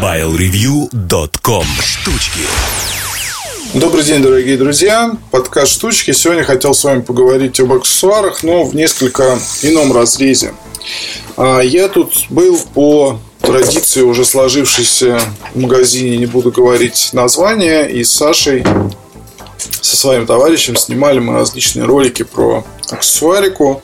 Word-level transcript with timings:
MobileReview.com 0.00 1.64
Штучки 1.80 2.40
Добрый 3.74 4.02
день, 4.04 4.22
дорогие 4.22 4.56
друзья. 4.56 5.12
Подкаст 5.30 5.72
«Штучки». 5.72 6.12
Сегодня 6.12 6.42
хотел 6.42 6.74
с 6.74 6.84
вами 6.84 7.00
поговорить 7.00 7.60
об 7.60 7.72
аксессуарах, 7.72 8.42
но 8.42 8.64
в 8.64 8.74
несколько 8.74 9.38
ином 9.62 9.92
разрезе. 9.92 10.54
А, 11.36 11.60
я 11.60 11.88
тут 11.88 12.26
был 12.28 12.58
по 12.74 13.18
традиции, 13.40 14.02
уже 14.02 14.24
сложившейся 14.24 15.20
в 15.54 15.60
магазине, 15.60 16.16
не 16.16 16.26
буду 16.26 16.50
говорить 16.50 17.10
название, 17.12 17.90
и 17.90 18.04
с 18.04 18.10
Сашей, 18.10 18.64
со 19.80 19.96
своим 19.96 20.26
товарищем, 20.26 20.76
снимали 20.76 21.18
мы 21.18 21.34
различные 21.34 21.84
ролики 21.84 22.22
про 22.22 22.64
аксессуарику. 22.90 23.82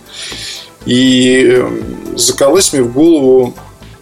И 0.87 1.63
закалась 2.17 2.73
мне 2.73 2.83
в 2.83 2.93
голову 2.93 3.55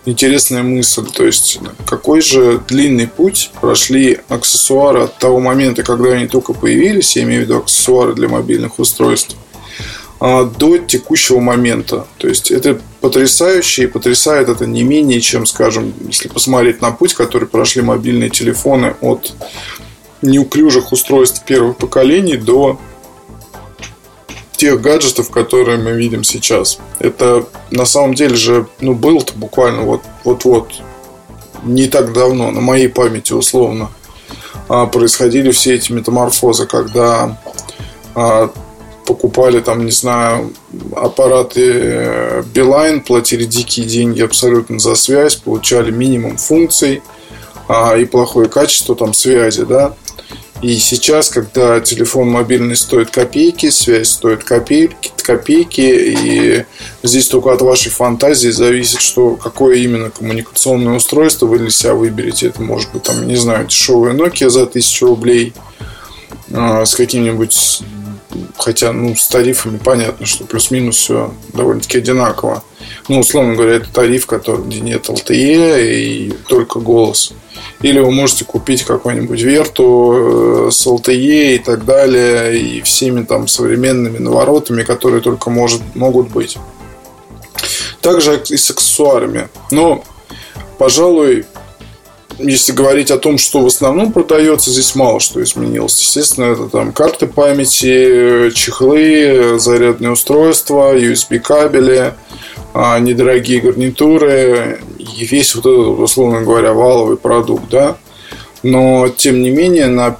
интересная 0.08 0.62
мысль. 0.62 1.06
То 1.12 1.24
есть, 1.24 1.60
какой 1.86 2.20
же 2.20 2.60
длинный 2.66 3.06
путь 3.06 3.50
прошли 3.60 4.20
аксессуары 4.28 5.02
от 5.02 5.18
того 5.18 5.40
момента, 5.40 5.82
когда 5.82 6.10
они 6.10 6.26
только 6.26 6.52
появились, 6.52 7.16
я 7.16 7.22
имею 7.22 7.42
в 7.42 7.44
виду 7.44 7.58
аксессуары 7.58 8.14
для 8.14 8.28
мобильных 8.28 8.78
устройств, 8.78 9.36
а, 10.20 10.44
до 10.44 10.78
текущего 10.78 11.40
момента. 11.40 12.06
То 12.18 12.28
есть, 12.28 12.50
это 12.50 12.80
потрясающе, 13.00 13.84
и 13.84 13.86
потрясает 13.86 14.48
это 14.48 14.66
не 14.66 14.82
менее, 14.82 15.20
чем, 15.20 15.46
скажем, 15.46 15.92
если 16.06 16.28
посмотреть 16.28 16.80
на 16.82 16.90
путь, 16.90 17.14
который 17.14 17.48
прошли 17.48 17.82
мобильные 17.82 18.30
телефоны 18.30 18.94
от 19.00 19.32
неуклюжих 20.22 20.92
устройств 20.92 21.44
первых 21.44 21.76
поколений 21.76 22.36
до 22.36 22.80
тех 24.58 24.80
гаджетов, 24.80 25.30
которые 25.30 25.78
мы 25.78 25.92
видим 25.92 26.24
сейчас. 26.24 26.78
Это 26.98 27.46
на 27.70 27.86
самом 27.86 28.14
деле 28.14 28.34
же, 28.34 28.66
ну, 28.80 28.92
был-то 28.92 29.32
буквально 29.34 29.82
вот, 29.82 30.02
вот-вот, 30.24 30.72
не 31.62 31.86
так 31.86 32.12
давно, 32.12 32.50
на 32.50 32.60
моей 32.60 32.88
памяти 32.88 33.32
условно, 33.32 33.90
а, 34.68 34.86
происходили 34.86 35.52
все 35.52 35.76
эти 35.76 35.92
метаморфозы, 35.92 36.66
когда 36.66 37.40
а, 38.14 38.50
покупали 39.06 39.60
там, 39.60 39.84
не 39.84 39.92
знаю, 39.92 40.52
аппараты 40.94 41.62
э, 41.64 42.42
Билайн, 42.52 43.00
платили 43.00 43.44
дикие 43.44 43.86
деньги 43.86 44.20
абсолютно 44.20 44.78
за 44.78 44.96
связь, 44.96 45.36
получали 45.36 45.90
минимум 45.90 46.36
функций 46.36 47.00
а, 47.68 47.96
и 47.96 48.04
плохое 48.04 48.50
качество 48.50 48.94
там 48.94 49.14
связи, 49.14 49.64
да, 49.64 49.94
и 50.60 50.76
сейчас, 50.78 51.28
когда 51.28 51.80
телефон 51.80 52.30
мобильный 52.30 52.74
стоит 52.74 53.10
копейки, 53.10 53.70
связь 53.70 54.10
стоит 54.10 54.42
копейки, 54.42 55.12
копейки, 55.16 55.80
и 55.80 56.64
здесь 57.04 57.28
только 57.28 57.52
от 57.52 57.62
вашей 57.62 57.90
фантазии 57.90 58.48
зависит, 58.48 59.00
что 59.00 59.36
какое 59.36 59.76
именно 59.76 60.10
коммуникационное 60.10 60.96
устройство 60.96 61.46
вы 61.46 61.58
для 61.58 61.70
себя 61.70 61.94
выберете. 61.94 62.48
Это 62.48 62.60
может 62.60 62.90
быть, 62.92 63.04
там, 63.04 63.26
не 63.26 63.36
знаю, 63.36 63.66
дешевая 63.66 64.14
Nokia 64.14 64.48
за 64.48 64.62
1000 64.62 65.06
рублей 65.06 65.52
а, 66.52 66.84
с 66.84 66.96
каким-нибудь 66.96 67.82
Хотя, 68.58 68.92
ну, 68.92 69.16
с 69.16 69.26
тарифами 69.28 69.78
понятно, 69.78 70.26
что 70.26 70.44
плюс-минус 70.44 70.96
все 70.96 71.34
довольно-таки 71.54 71.98
одинаково. 71.98 72.62
Ну, 73.08 73.20
условно 73.20 73.54
говоря, 73.54 73.76
это 73.76 73.90
тариф, 73.92 74.26
который, 74.26 74.64
где 74.64 74.80
нет 74.80 75.08
LTE 75.08 75.84
и 75.84 76.32
только 76.46 76.78
голос. 76.78 77.32
Или 77.80 78.00
вы 78.00 78.10
можете 78.10 78.44
купить 78.44 78.82
какой-нибудь 78.82 79.40
Верту 79.40 80.66
э, 80.66 80.70
с 80.70 80.86
LTE 80.86 81.54
и 81.54 81.58
так 81.58 81.84
далее, 81.84 82.60
и 82.60 82.80
всеми 82.82 83.24
там 83.24 83.48
современными 83.48 84.18
наворотами, 84.18 84.82
которые 84.82 85.22
только 85.22 85.48
может, 85.48 85.80
могут 85.94 86.28
быть. 86.28 86.58
Также 88.00 88.42
и 88.48 88.56
с 88.56 88.70
аксессуарами. 88.70 89.48
Но, 89.70 90.04
пожалуй, 90.76 91.46
если 92.38 92.72
говорить 92.72 93.10
о 93.10 93.18
том, 93.18 93.38
что 93.38 93.60
в 93.60 93.66
основном 93.66 94.12
продается, 94.12 94.70
здесь 94.70 94.94
мало 94.94 95.20
что 95.20 95.42
изменилось. 95.42 96.00
Естественно, 96.00 96.52
это 96.52 96.68
там 96.68 96.92
карты 96.92 97.26
памяти, 97.26 98.50
чехлы, 98.54 99.58
зарядные 99.58 100.12
устройства, 100.12 100.96
USB 100.96 101.38
кабели, 101.40 102.14
а, 102.74 102.98
недорогие 103.00 103.60
гарнитуры 103.60 104.80
и 104.98 105.24
весь 105.24 105.54
вот 105.54 105.66
этот, 105.66 105.98
условно 106.00 106.42
говоря, 106.42 106.72
валовый 106.72 107.16
продукт, 107.16 107.68
да. 107.70 107.96
Но, 108.62 109.08
тем 109.08 109.42
не 109.42 109.50
менее, 109.50 109.86
на 109.86 110.16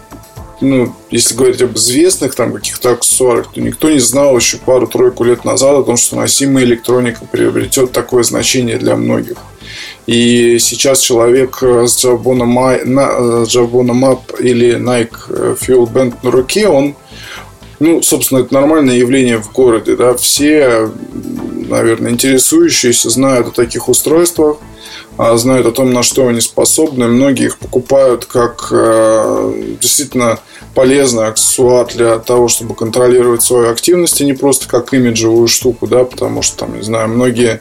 ну, 0.60 0.92
если 1.10 1.36
говорить 1.36 1.62
об 1.62 1.76
известных 1.76 2.34
там 2.34 2.52
каких-то 2.52 2.90
аксессуарах, 2.90 3.52
то 3.52 3.60
никто 3.60 3.90
не 3.90 4.00
знал 4.00 4.36
еще 4.36 4.56
пару-тройку 4.58 5.22
лет 5.22 5.44
назад 5.44 5.76
о 5.76 5.82
том, 5.84 5.96
что 5.96 6.16
носимая 6.16 6.64
электроника 6.64 7.24
приобретет 7.24 7.92
такое 7.92 8.24
значение 8.24 8.76
для 8.76 8.96
многих. 8.96 9.36
И 10.08 10.58
сейчас 10.58 11.00
человек 11.00 11.62
с 11.62 12.02
Jabona, 12.02 12.46
Map 13.92 14.40
или 14.40 14.78
Nike 14.78 15.58
Fuel 15.60 15.86
Band 15.92 16.14
на 16.22 16.30
руке, 16.30 16.66
он 16.66 16.94
ну, 17.78 18.02
собственно, 18.02 18.40
это 18.40 18.54
нормальное 18.54 18.96
явление 18.96 19.36
в 19.36 19.52
городе, 19.52 19.96
да, 19.96 20.14
все, 20.14 20.90
наверное, 21.68 22.10
интересующиеся 22.10 23.10
знают 23.10 23.48
о 23.48 23.50
таких 23.50 23.88
устройствах, 23.88 24.56
а, 25.18 25.36
знают 25.36 25.66
о 25.66 25.72
том, 25.72 25.92
на 25.92 26.02
что 26.02 26.26
они 26.26 26.40
способны. 26.40 27.06
Многие 27.06 27.46
их 27.46 27.58
покупают 27.58 28.24
как 28.24 28.68
э, 28.72 29.76
действительно 29.80 30.40
полезный 30.74 31.26
аксессуар 31.26 31.86
для 31.86 32.18
того, 32.18 32.48
чтобы 32.48 32.74
контролировать 32.74 33.42
свою 33.42 33.70
активность, 33.70 34.20
и 34.20 34.24
не 34.24 34.32
просто 34.32 34.68
как 34.68 34.92
имиджевую 34.92 35.46
штуку, 35.48 35.86
да, 35.86 36.02
потому 36.04 36.42
что, 36.42 36.56
там, 36.56 36.76
не 36.76 36.82
знаю, 36.82 37.08
многие 37.08 37.60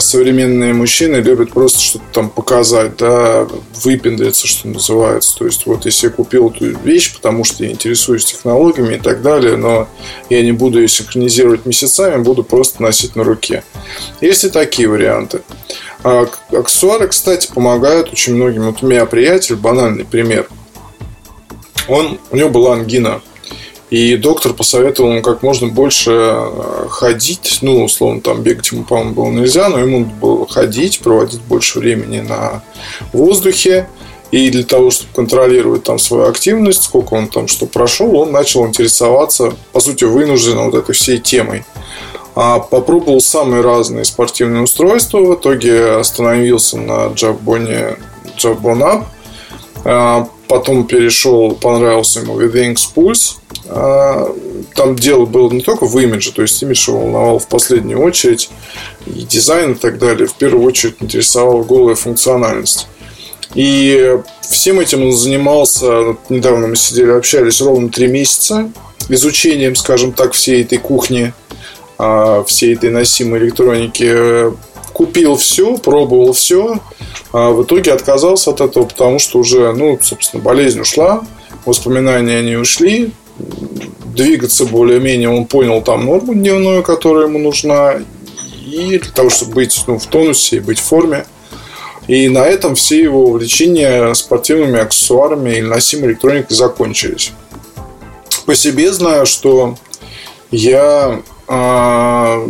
современные 0.00 0.72
мужчины 0.72 1.16
любят 1.16 1.52
просто 1.52 1.78
что-то 1.78 2.04
там 2.12 2.30
показать, 2.30 2.96
да, 2.96 3.46
выпендриться, 3.84 4.46
что 4.46 4.68
называется. 4.68 5.36
То 5.38 5.46
есть, 5.46 5.66
вот 5.66 5.84
если 5.84 6.06
я 6.06 6.12
купил 6.12 6.48
эту 6.48 6.76
вещь, 6.78 7.14
потому 7.14 7.44
что 7.44 7.64
я 7.64 7.70
интересуюсь 7.70 8.24
технологиями 8.24 8.94
и 8.94 8.98
так 8.98 9.22
далее, 9.22 9.56
но 9.56 9.88
я 10.30 10.42
не 10.42 10.52
буду 10.52 10.80
ее 10.80 10.88
синхронизировать 10.88 11.66
месяцами, 11.66 12.22
буду 12.22 12.42
просто 12.42 12.82
носить 12.82 13.16
на 13.16 13.24
руке. 13.24 13.64
Есть 14.20 14.44
и 14.44 14.48
такие 14.48 14.88
варианты. 14.88 15.42
А 16.02 16.26
аксессуары, 16.52 17.08
кстати, 17.08 17.50
помогают 17.52 18.12
очень 18.12 18.34
многим. 18.34 18.64
Вот 18.66 18.82
у 18.82 18.86
меня 18.86 19.06
приятель, 19.06 19.56
банальный 19.56 20.04
пример. 20.04 20.48
Он, 21.88 22.18
у 22.30 22.36
него 22.36 22.48
была 22.48 22.74
ангина 22.74 23.20
и 23.90 24.16
доктор 24.16 24.52
посоветовал 24.52 25.12
ему 25.12 25.22
как 25.22 25.42
можно 25.42 25.68
больше 25.68 26.10
э, 26.12 26.86
ходить. 26.88 27.58
Ну, 27.62 27.84
условно, 27.84 28.20
там 28.20 28.42
бегать 28.42 28.72
ему, 28.72 28.84
по-моему, 28.84 29.14
было 29.14 29.30
нельзя, 29.30 29.68
но 29.68 29.78
ему 29.78 30.04
было 30.04 30.46
ходить, 30.48 30.98
проводить 31.00 31.40
больше 31.42 31.78
времени 31.78 32.20
на 32.20 32.62
воздухе. 33.12 33.88
И 34.32 34.50
для 34.50 34.64
того, 34.64 34.90
чтобы 34.90 35.12
контролировать 35.14 35.84
там 35.84 36.00
свою 36.00 36.28
активность, 36.28 36.82
сколько 36.82 37.14
он 37.14 37.28
там 37.28 37.46
что 37.46 37.66
прошел, 37.66 38.16
он 38.16 38.32
начал 38.32 38.66
интересоваться, 38.66 39.54
по 39.72 39.78
сути, 39.78 40.02
вынужденно 40.02 40.64
вот 40.64 40.74
этой 40.74 40.94
всей 40.94 41.18
темой. 41.18 41.64
А 42.34 42.58
попробовал 42.58 43.20
самые 43.20 43.62
разные 43.62 44.04
спортивные 44.04 44.62
устройства. 44.62 45.20
В 45.20 45.36
итоге 45.36 45.92
остановился 45.92 46.76
на 46.76 47.06
Jabone 47.06 47.96
Up. 49.84 50.28
Потом 50.48 50.86
перешел, 50.86 51.54
понравился 51.54 52.20
ему 52.20 52.40
Withings 52.40 52.88
Pulse. 52.94 53.36
А, 53.68 54.32
там 54.74 54.94
дело 54.94 55.26
было 55.26 55.50
не 55.50 55.60
только 55.60 55.86
в 55.86 55.98
имидже, 55.98 56.32
то 56.32 56.42
есть 56.42 56.62
имидж 56.62 56.88
его 56.88 57.00
волновал 57.00 57.38
в 57.38 57.48
последнюю 57.48 58.00
очередь, 58.00 58.50
и 59.06 59.22
дизайн 59.22 59.72
и 59.72 59.74
так 59.74 59.98
далее. 59.98 60.28
В 60.28 60.34
первую 60.34 60.64
очередь 60.64 60.96
интересовала 61.00 61.62
голая 61.64 61.96
функциональность. 61.96 62.86
И 63.54 64.18
всем 64.42 64.80
этим 64.80 65.04
он 65.04 65.12
занимался, 65.12 66.16
недавно 66.28 66.68
мы 66.68 66.76
сидели, 66.76 67.10
общались 67.10 67.60
ровно 67.60 67.88
три 67.88 68.06
месяца, 68.06 68.70
изучением, 69.08 69.76
скажем 69.76 70.12
так, 70.12 70.32
всей 70.32 70.62
этой 70.62 70.78
кухни, 70.78 71.32
а, 71.98 72.44
всей 72.44 72.74
этой 72.74 72.90
носимой 72.90 73.40
электроники. 73.40 74.54
Купил 74.96 75.36
все, 75.36 75.76
пробовал 75.76 76.32
все, 76.32 76.80
а 77.30 77.50
в 77.50 77.64
итоге 77.64 77.92
отказался 77.92 78.52
от 78.52 78.62
этого, 78.62 78.86
потому 78.86 79.18
что 79.18 79.38
уже, 79.38 79.74
ну, 79.74 79.98
собственно, 80.00 80.42
болезнь 80.42 80.80
ушла, 80.80 81.22
воспоминания 81.66 82.38
они 82.38 82.56
ушли, 82.56 83.12
двигаться 84.06 84.64
более-менее 84.64 85.28
он 85.28 85.44
понял 85.44 85.82
там 85.82 86.06
норму 86.06 86.32
дневную, 86.32 86.82
которая 86.82 87.26
ему 87.26 87.38
нужна, 87.38 87.96
и 88.64 88.98
для 88.98 89.12
того, 89.12 89.28
чтобы 89.28 89.56
быть 89.56 89.78
ну, 89.86 89.98
в 89.98 90.06
тонусе 90.06 90.56
и 90.56 90.60
быть 90.60 90.78
в 90.78 90.84
форме. 90.84 91.26
И 92.08 92.30
на 92.30 92.46
этом 92.46 92.74
все 92.74 93.02
его 93.02 93.26
увлечения 93.26 94.14
спортивными 94.14 94.78
аксессуарами 94.78 95.50
или 95.50 95.66
носимой 95.66 96.12
электроникой 96.12 96.56
закончились. 96.56 97.32
По 98.46 98.54
себе 98.54 98.90
знаю, 98.94 99.26
что 99.26 99.76
я 100.50 101.20
а, 101.48 102.42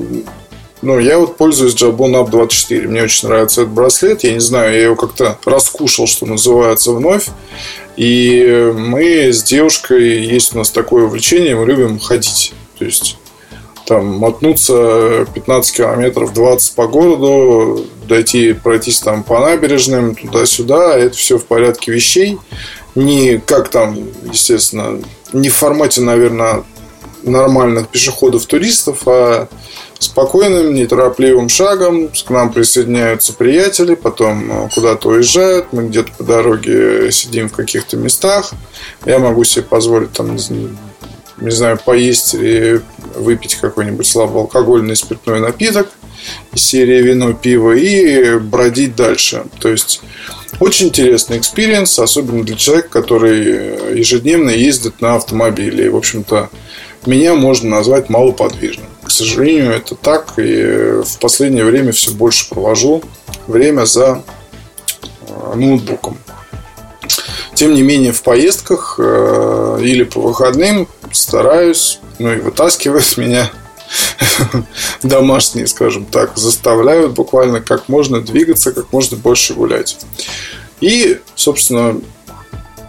ну, 0.86 1.00
я 1.00 1.18
вот 1.18 1.36
пользуюсь 1.36 1.74
Jabon 1.74 2.12
Up 2.12 2.30
24. 2.30 2.86
Мне 2.86 3.02
очень 3.02 3.26
нравится 3.26 3.62
этот 3.62 3.74
браслет. 3.74 4.22
Я 4.22 4.34
не 4.34 4.40
знаю, 4.40 4.72
я 4.72 4.84
его 4.84 4.94
как-то 4.94 5.36
раскушал, 5.44 6.06
что 6.06 6.26
называется, 6.26 6.92
вновь. 6.92 7.26
И 7.96 8.72
мы 8.76 9.32
с 9.32 9.42
девушкой, 9.42 10.24
есть 10.24 10.54
у 10.54 10.58
нас 10.58 10.70
такое 10.70 11.04
увлечение, 11.04 11.56
мы 11.56 11.66
любим 11.66 11.98
ходить. 11.98 12.52
То 12.78 12.84
есть 12.84 13.18
там 13.84 14.06
мотнуться 14.06 15.26
15 15.34 15.76
километров 15.76 16.32
20 16.32 16.76
по 16.76 16.86
городу, 16.86 17.84
дойти, 18.06 18.52
пройтись 18.52 19.00
там 19.00 19.24
по 19.24 19.40
набережным, 19.40 20.14
туда-сюда, 20.14 20.96
это 20.96 21.16
все 21.16 21.38
в 21.38 21.46
порядке 21.46 21.90
вещей. 21.90 22.38
Не 22.94 23.38
как 23.38 23.70
там, 23.70 23.98
естественно, 24.30 25.02
не 25.32 25.48
в 25.48 25.54
формате, 25.54 26.00
наверное, 26.00 26.62
нормальных 27.24 27.88
пешеходов-туристов, 27.88 29.02
а 29.06 29.48
спокойным, 29.98 30.74
неторопливым 30.74 31.48
шагом 31.48 32.08
к 32.08 32.30
нам 32.30 32.52
присоединяются 32.52 33.32
приятели, 33.32 33.94
потом 33.94 34.50
э, 34.50 34.68
куда-то 34.74 35.08
уезжают, 35.08 35.72
мы 35.72 35.88
где-то 35.88 36.12
по 36.16 36.24
дороге 36.24 37.10
сидим 37.12 37.48
в 37.48 37.52
каких-то 37.52 37.96
местах. 37.96 38.52
Я 39.04 39.18
могу 39.18 39.44
себе 39.44 39.64
позволить 39.64 40.12
там, 40.12 40.36
не 40.36 41.50
знаю, 41.50 41.78
поесть 41.84 42.34
или 42.34 42.82
выпить 43.14 43.56
какой-нибудь 43.56 44.06
слабоалкогольный 44.06 44.96
спиртной 44.96 45.40
напиток 45.40 45.88
из 46.52 46.62
серии 46.62 47.02
вино, 47.02 47.32
пиво 47.32 47.72
и 47.72 48.38
бродить 48.38 48.96
дальше. 48.96 49.44
То 49.60 49.68
есть 49.68 50.00
очень 50.60 50.88
интересный 50.88 51.38
experience, 51.38 51.98
особенно 51.98 52.42
для 52.42 52.56
человека, 52.56 52.88
который 52.88 53.96
ежедневно 53.96 54.50
ездит 54.50 55.00
на 55.00 55.16
автомобиле. 55.16 55.90
В 55.90 55.96
общем-то, 55.96 56.50
меня 57.04 57.34
можно 57.34 57.70
назвать 57.70 58.08
малоподвижным. 58.08 58.86
К 59.04 59.10
сожалению, 59.10 59.72
это 59.72 59.94
так. 59.94 60.34
И 60.38 61.02
в 61.04 61.18
последнее 61.20 61.64
время 61.64 61.92
все 61.92 62.10
больше 62.10 62.48
провожу 62.48 63.02
время 63.46 63.84
за 63.84 64.22
э, 65.28 65.54
ноутбуком. 65.54 66.18
Тем 67.54 67.74
не 67.74 67.82
менее, 67.82 68.12
в 68.12 68.22
поездках 68.22 68.96
э, 68.98 69.78
или 69.82 70.04
по 70.04 70.20
выходным 70.20 70.88
стараюсь, 71.12 72.00
ну 72.18 72.32
и 72.32 72.40
вытаскивают 72.40 73.04
меня 73.16 73.50
домашние, 75.02 75.66
скажем 75.66 76.04
так, 76.04 76.36
заставляют 76.36 77.12
буквально 77.12 77.60
как 77.60 77.88
можно 77.88 78.20
двигаться, 78.20 78.72
как 78.72 78.92
можно 78.92 79.16
больше 79.16 79.54
гулять. 79.54 79.98
И, 80.80 81.20
собственно, 81.34 82.00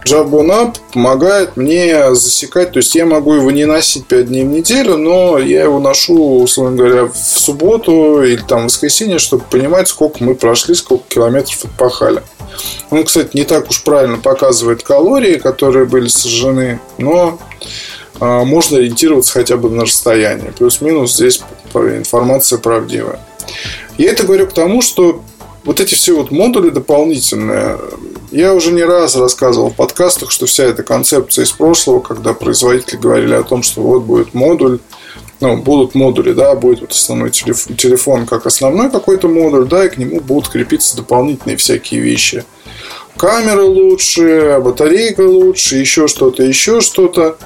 Jabon 0.08 0.74
помогает 0.92 1.56
мне 1.56 2.14
засекать, 2.14 2.72
то 2.72 2.78
есть 2.78 2.94
я 2.94 3.04
могу 3.06 3.34
его 3.34 3.50
не 3.50 3.64
носить 3.64 4.06
5 4.06 4.28
дней 4.28 4.44
в 4.44 4.48
неделю, 4.48 4.96
но 4.96 5.38
я 5.38 5.64
его 5.64 5.80
ношу, 5.80 6.40
условно 6.42 6.76
говоря, 6.76 7.04
в 7.04 7.16
субботу 7.16 8.22
или 8.22 8.40
там 8.40 8.62
в 8.62 8.64
воскресенье, 8.64 9.18
чтобы 9.18 9.44
понимать, 9.50 9.88
сколько 9.88 10.24
мы 10.24 10.34
прошли, 10.34 10.74
сколько 10.74 11.04
километров 11.08 11.64
отпахали. 11.64 12.22
Он, 12.90 13.04
кстати, 13.04 13.36
не 13.36 13.44
так 13.44 13.68
уж 13.68 13.82
правильно 13.82 14.18
показывает 14.18 14.82
калории, 14.82 15.34
которые 15.34 15.84
были 15.84 16.08
сожжены, 16.08 16.80
но 16.96 17.38
а, 18.20 18.44
можно 18.44 18.78
ориентироваться 18.78 19.32
хотя 19.32 19.56
бы 19.56 19.70
на 19.70 19.82
расстояние. 19.82 20.52
Плюс-минус 20.56 21.14
здесь 21.14 21.42
информация 21.74 22.58
правдивая. 22.58 23.20
Я 23.96 24.10
это 24.10 24.24
говорю 24.24 24.46
к 24.46 24.52
тому, 24.52 24.82
что 24.82 25.22
вот 25.64 25.80
эти 25.80 25.94
все 25.94 26.16
вот 26.16 26.30
модули 26.30 26.70
дополнительные, 26.70 27.78
я 28.30 28.54
уже 28.54 28.72
не 28.72 28.82
раз 28.82 29.16
рассказывал 29.16 29.70
в 29.70 29.76
подкастах, 29.76 30.30
что 30.30 30.46
вся 30.46 30.64
эта 30.64 30.82
концепция 30.82 31.44
из 31.44 31.52
прошлого, 31.52 32.00
когда 32.00 32.34
производители 32.34 32.96
говорили 32.96 33.34
о 33.34 33.42
том, 33.42 33.62
что 33.62 33.82
вот 33.82 34.02
будет 34.02 34.34
модуль, 34.34 34.80
ну, 35.40 35.56
будут 35.56 35.94
модули, 35.94 36.32
да, 36.32 36.54
будет 36.54 36.80
вот 36.80 36.92
основной 36.92 37.30
телефон, 37.30 38.26
как 38.26 38.46
основной 38.46 38.90
какой-то 38.90 39.28
модуль, 39.28 39.68
да, 39.68 39.86
и 39.86 39.88
к 39.88 39.96
нему 39.96 40.20
будут 40.20 40.48
крепиться 40.48 40.96
дополнительные 40.96 41.56
всякие 41.56 42.00
вещи. 42.00 42.44
Камера 43.16 43.62
лучше, 43.62 44.60
батарейка 44.60 45.22
лучше, 45.22 45.76
еще 45.76 46.06
что-то, 46.08 46.42
еще 46.42 46.80
что-то. 46.80 47.36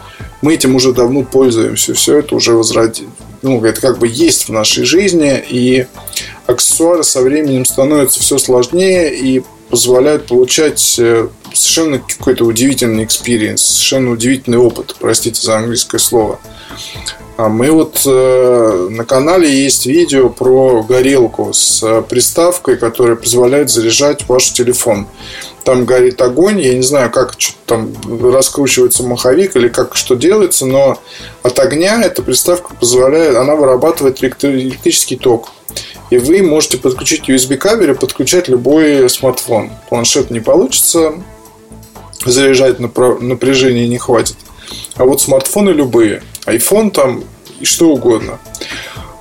Мы 0.41 0.55
этим 0.55 0.75
уже 0.75 0.93
давно 0.93 1.23
пользуемся, 1.23 1.95
все 1.95 2.19
это 2.19 2.35
уже 2.35 2.55
возродили. 2.55 3.09
Ну, 3.43 3.63
это 3.65 3.81
как 3.81 3.99
бы 3.99 4.09
есть 4.09 4.49
в 4.49 4.53
нашей 4.53 4.85
жизни, 4.85 5.43
и 5.49 5.87
аксессуары 6.47 7.05
со 7.05 7.23
временем 7.23 7.65
становятся 7.65 8.21
все 8.21 8.39
сложнее 8.39 9.15
и 9.15 9.43
позволяют 9.73 10.27
получать 10.27 10.97
э, 10.99 11.29
совершенно 11.55 11.99
какой-то 11.99 12.45
удивительный 12.45 13.05
experience, 13.05 13.63
совершенно 13.63 14.11
удивительный 14.11 14.59
опыт, 14.59 14.95
простите 15.01 15.41
за 15.41 15.57
английское 15.57 15.97
слово. 15.97 16.39
А 17.39 17.49
мы 17.49 17.71
вот 17.71 18.03
э, 18.05 18.89
на 18.91 19.07
канале 19.07 19.51
есть 19.51 19.87
видео 19.87 20.29
про 20.29 20.83
горелку 20.83 21.55
с 21.55 21.83
э, 21.83 22.03
приставкой, 22.03 22.77
которая 22.77 23.17
позволяет 23.17 23.71
заряжать 23.71 24.29
ваш 24.29 24.53
телефон. 24.53 25.07
Там 25.65 25.87
горит 25.87 26.21
огонь, 26.21 26.61
я 26.61 26.75
не 26.75 26.83
знаю, 26.83 27.11
как 27.11 27.35
там 27.65 27.95
раскручивается 28.31 29.05
маховик 29.05 29.57
или 29.57 29.69
как 29.69 29.97
что 29.97 30.17
делается, 30.17 30.67
но 30.67 30.99
от 31.43 31.59
огня 31.59 32.03
эта 32.03 32.23
приставка 32.23 32.75
позволяет, 32.75 33.37
она 33.37 33.57
вырабатывает 33.57 34.23
электрический 34.23 35.17
ток. 35.17 35.49
И 36.13 36.19
вы 36.19 36.43
можете 36.43 36.77
подключить 36.77 37.27
USB 37.31 37.57
кабель 37.57 37.93
и 37.93 37.95
подключать 37.95 38.47
любой 38.47 39.09
смартфон. 39.09 39.71
Планшет 39.89 40.31
не 40.31 40.41
получится, 40.41 41.15
заряжать 42.27 42.81
напряжение 42.81 43.89
не 43.89 43.97
хватит. 43.97 44.37
А 44.97 45.07
вот 45.07 45.23
смартфоны 45.23 45.71
любые, 45.71 46.23
iPhone 46.45 46.91
там 46.91 47.25
и 47.61 47.65
что 47.65 47.89
угодно. 47.89 48.39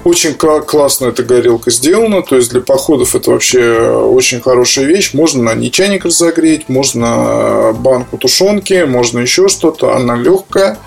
Очень 0.04 0.34
классно 0.34 1.06
эта 1.06 1.24
горелка 1.24 1.72
сделана, 1.72 2.24
то 2.24 2.36
есть 2.36 2.52
для 2.52 2.60
походов 2.60 3.16
это 3.16 3.32
вообще 3.32 3.80
очень 3.90 4.42
хорошая 4.42 4.84
вещь. 4.84 5.14
Можно 5.14 5.44
на 5.44 5.54
ней 5.54 5.72
чайник 5.72 6.04
разогреть, 6.04 6.68
можно 6.68 7.72
банку 7.74 8.18
тушенки, 8.18 8.84
можно 8.84 9.20
еще 9.20 9.48
что-то. 9.48 9.96
Она 9.96 10.18
легкая, 10.18 10.78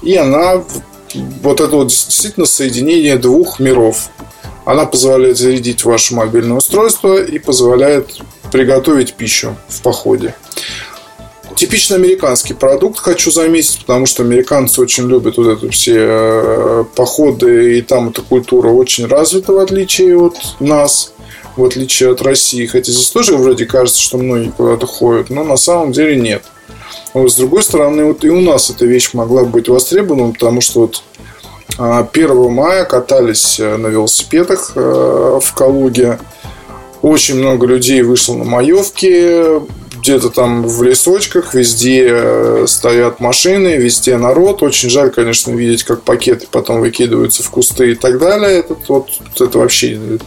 и 0.00 0.16
она 0.16 0.62
вот 1.42 1.60
это 1.60 1.76
вот 1.76 1.88
действительно 1.88 2.46
соединение 2.46 3.18
двух 3.18 3.60
миров. 3.60 4.08
Она 4.64 4.86
позволяет 4.86 5.38
зарядить 5.38 5.84
ваше 5.84 6.14
мобильное 6.14 6.56
устройство 6.56 7.22
и 7.22 7.38
позволяет 7.38 8.20
приготовить 8.52 9.14
пищу 9.14 9.56
в 9.68 9.80
походе. 9.82 10.34
Типично 11.56 11.96
американский 11.96 12.54
продукт, 12.54 12.98
хочу 12.98 13.30
заметить, 13.30 13.80
потому 13.80 14.06
что 14.06 14.22
американцы 14.22 14.80
очень 14.80 15.08
любят 15.08 15.36
вот 15.36 15.46
это 15.46 15.70
все 15.70 15.94
э, 15.98 16.84
походы, 16.94 17.78
и 17.78 17.82
там 17.82 18.10
эта 18.10 18.22
культура 18.22 18.68
очень 18.68 19.06
развита, 19.06 19.52
в 19.52 19.58
отличие 19.58 20.16
от 20.16 20.36
нас, 20.60 21.12
в 21.56 21.64
отличие 21.64 22.12
от 22.12 22.22
России. 22.22 22.66
Хотя 22.66 22.92
здесь 22.92 23.10
тоже 23.10 23.36
вроде 23.36 23.66
кажется, 23.66 24.00
что 24.00 24.16
многие 24.16 24.50
куда-то 24.50 24.86
ходят, 24.86 25.28
но 25.28 25.44
на 25.44 25.56
самом 25.56 25.92
деле 25.92 26.16
нет. 26.16 26.44
Вот, 27.12 27.30
с 27.30 27.36
другой 27.36 27.62
стороны, 27.62 28.04
вот 28.04 28.24
и 28.24 28.30
у 28.30 28.40
нас 28.40 28.70
эта 28.70 28.86
вещь 28.86 29.10
могла 29.12 29.44
быть 29.44 29.68
востребована, 29.68 30.32
потому 30.32 30.60
что 30.60 30.80
вот 30.80 31.02
1 31.80 32.30
а, 32.30 32.48
мая 32.50 32.84
катались 32.84 33.58
э, 33.58 33.76
на 33.78 33.86
велосипедах 33.86 34.72
э, 34.74 34.80
в 35.42 35.54
Калуге. 35.54 36.18
Очень 37.00 37.36
много 37.36 37.66
людей 37.66 38.02
вышло 38.02 38.34
на 38.34 38.44
маевке, 38.44 39.62
где-то 39.96 40.28
там 40.28 40.66
в 40.66 40.82
лесочках, 40.82 41.54
везде 41.54 42.06
э, 42.10 42.64
стоят 42.68 43.20
машины, 43.20 43.78
везде 43.78 44.18
народ. 44.18 44.62
Очень 44.62 44.90
жаль, 44.90 45.10
конечно, 45.10 45.52
видеть, 45.52 45.84
как 45.84 46.02
пакеты 46.02 46.46
потом 46.50 46.80
выкидываются 46.80 47.42
в 47.42 47.48
кусты 47.48 47.92
и 47.92 47.94
так 47.94 48.18
далее. 48.18 48.58
Это, 48.58 48.76
вот, 48.88 49.08
это 49.38 49.58
вообще 49.58 50.18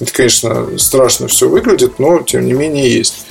это, 0.00 0.12
конечно, 0.12 0.78
страшно 0.78 1.28
все 1.28 1.48
выглядит, 1.48 1.98
но 1.98 2.20
тем 2.20 2.46
не 2.46 2.52
менее 2.52 2.90
есть. 2.90 3.26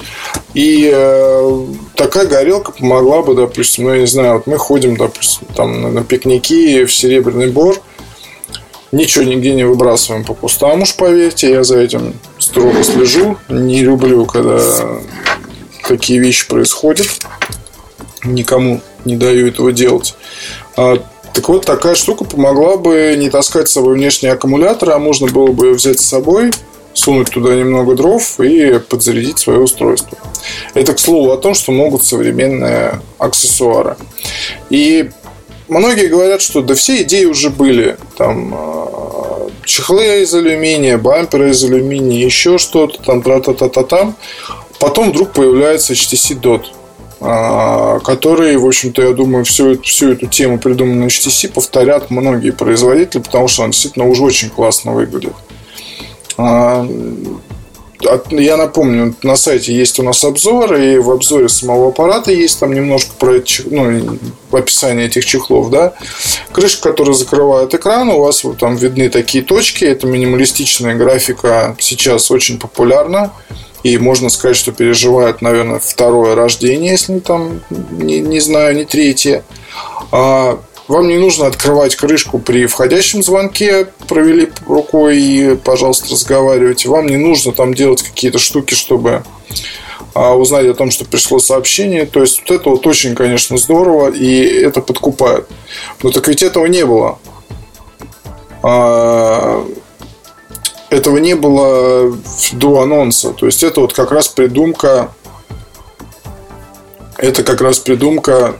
И 0.54 0.90
э, 0.94 1.66
такая 1.96 2.28
горелка 2.28 2.72
помогла 2.72 3.24
бы, 3.24 3.34
допустим, 3.34 3.86
ну, 3.86 3.94
я 3.94 4.02
не 4.02 4.08
знаю, 4.08 4.36
вот 4.36 4.48
мы 4.48 4.58
ходим, 4.58 4.96
допустим, 4.96 5.48
там 5.56 5.82
на, 5.82 5.90
на 5.90 6.04
пикники 6.04 6.86
в 6.86 6.94
Серебряный 6.94 7.50
Бор, 7.50 7.82
ничего 8.92 9.24
нигде 9.24 9.54
не 9.54 9.64
выбрасываем 9.64 10.24
по 10.24 10.36
кустам, 10.36 10.84
уж 10.84 10.96
поверьте, 10.96 11.50
я 11.50 11.64
за 11.64 11.80
этим 11.80 12.14
строго 12.38 12.84
слежу. 12.84 13.38
Не 13.50 13.82
люблю, 13.82 14.26
когда 14.26 14.60
такие 15.88 16.20
вещи 16.20 16.48
происходят. 16.48 17.08
Никому 18.24 18.82
не 19.06 19.16
даю 19.16 19.48
этого 19.48 19.72
делать. 19.72 20.16
Так 21.40 21.48
вот, 21.48 21.66
такая 21.66 21.96
штука 21.96 22.26
помогла 22.26 22.76
бы 22.76 23.16
не 23.18 23.30
таскать 23.30 23.70
с 23.70 23.72
собой 23.72 23.96
внешний 23.96 24.28
аккумулятор, 24.28 24.90
а 24.90 25.00
можно 25.00 25.26
было 25.28 25.54
бы 25.54 25.72
взять 25.72 26.02
с 26.02 26.06
собой, 26.06 26.52
сунуть 26.92 27.30
туда 27.30 27.56
немного 27.56 27.96
дров 27.96 28.42
и 28.42 28.78
подзарядить 28.80 29.40
свое 29.40 29.62
устройство. 29.62 30.18
Это, 30.74 30.94
к 30.94 31.00
слову, 31.00 31.32
о 31.32 31.38
том, 31.38 31.54
что 31.54 31.72
могут 31.72 32.04
современные 32.04 33.00
аксессуары. 33.20 33.96
И 34.70 35.12
многие 35.70 36.08
говорят, 36.08 36.42
что 36.42 36.62
да 36.62 36.76
все 36.76 37.04
идеи 37.04 37.24
уже 37.24 37.52
были. 37.52 37.98
Там 38.18 38.54
а, 38.54 39.50
чехлы 39.64 40.24
из 40.24 40.34
алюминия, 40.34 40.98
бамперы 40.98 41.52
из 41.52 41.64
алюминия, 41.64 42.26
еще 42.26 42.58
что-то 42.58 43.02
там, 43.02 43.22
тра-та-та-та-там. 43.22 44.18
Потом 44.78 45.12
вдруг 45.12 45.32
появляется 45.32 45.94
HTC 45.94 46.42
Dot, 46.42 46.64
а, 47.22 48.00
который, 48.00 48.56
в 48.58 48.66
общем-то, 48.66 49.02
я 49.02 49.14
думаю, 49.14 49.44
всю, 49.44 49.82
всю 49.82 50.12
эту 50.12 50.28
тему, 50.28 50.58
придуманную 50.58 51.10
HTC, 51.10 51.52
повторят 51.52 52.10
многие 52.12 52.52
производители, 52.52 53.22
потому 53.22 53.48
что 53.48 53.64
он 53.64 53.72
действительно 53.72 54.08
уже 54.08 54.24
очень 54.24 54.50
классно 54.50 54.94
выглядит. 54.94 55.34
А, 56.38 56.88
я 58.30 58.56
напомню, 58.56 59.14
на 59.24 59.36
сайте 59.36 59.76
есть 59.76 60.00
у 60.00 60.04
нас 60.04 60.24
обзор, 60.24 60.74
и 60.76 60.98
в 60.98 61.12
обзоре 61.12 61.50
самого 61.50 61.90
аппарата 61.90 62.32
есть 62.32 62.60
там 62.60 62.74
немножко 62.74 63.12
про 63.20 63.44
ну, 63.66 64.18
описание 64.52 65.08
этих 65.08 65.26
чехлов, 65.26 65.70
да. 65.70 65.94
Крышка, 66.54 66.90
которая 66.90 67.14
закрывает 67.14 67.74
экран, 67.74 68.08
у 68.10 68.22
вас 68.22 68.46
вот 68.46 68.60
там 68.60 68.78
видны 68.78 69.10
такие 69.10 69.44
точки, 69.44 69.84
это 69.84 70.08
минималистичная 70.08 70.96
графика 70.96 71.76
сейчас 71.80 72.32
очень 72.32 72.58
популярна. 72.58 73.34
И 73.84 73.98
можно 73.98 74.30
сказать, 74.30 74.58
что 74.58 74.72
переживает, 74.72 75.42
наверное, 75.42 75.80
второе 75.80 76.36
рождение, 76.36 76.92
если 76.92 77.20
там, 77.20 77.62
не, 77.70 78.20
не 78.20 78.40
знаю, 78.40 78.76
не 78.76 78.86
третье. 78.86 79.44
А 80.12 80.60
вам 80.90 81.08
не 81.08 81.18
нужно 81.18 81.46
открывать 81.46 81.96
крышку 81.96 82.40
при 82.40 82.66
входящем 82.66 83.22
звонке, 83.22 83.88
провели 84.08 84.50
рукой 84.68 85.20
и, 85.20 85.56
пожалуйста, 85.56 86.10
разговаривайте. 86.12 86.90
Вам 86.90 87.06
не 87.06 87.18
нужно 87.18 87.52
там 87.52 87.74
делать 87.74 88.02
какие-то 88.02 88.40
штуки, 88.40 88.74
чтобы 88.74 89.24
а, 90.16 90.36
узнать 90.36 90.66
о 90.66 90.74
том, 90.74 90.90
что 90.90 91.06
пришло 91.06 91.38
сообщение. 91.38 92.06
То 92.06 92.22
есть, 92.22 92.42
вот 92.42 92.52
это 92.52 92.70
вот 92.72 92.88
очень, 92.88 93.16
конечно, 93.16 93.58
здорово, 93.58 94.12
и 94.12 94.42
это 94.42 94.82
подкупает. 94.82 95.48
Но 96.02 96.10
так 96.10 96.28
ведь 96.28 96.42
этого 96.42 96.66
не 96.66 96.86
было. 96.86 97.20
А, 98.64 99.66
этого 100.90 101.18
не 101.18 101.36
было 101.36 102.18
до 102.54 102.82
анонса. 102.82 103.34
То 103.34 103.46
есть, 103.46 103.64
это 103.64 103.82
вот 103.82 103.94
как 103.94 104.12
раз 104.12 104.28
придумка 104.28 105.12
это 107.20 107.44
как 107.44 107.60
раз 107.62 107.80
придумка 107.80 108.56